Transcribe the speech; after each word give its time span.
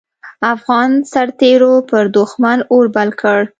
افغان 0.53 0.91
سررتېرو 1.11 1.73
پر 1.89 2.03
دوښمن 2.15 2.59
اور 2.71 2.85
بل 2.95 3.09
کړ. 3.21 3.39